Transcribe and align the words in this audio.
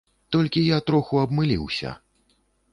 Толькі 0.35 0.63
я 0.69 0.79
троху 0.87 1.21
абмыліўся. 1.25 1.95